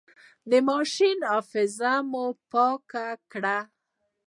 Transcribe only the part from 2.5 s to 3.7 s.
پاکه کړه.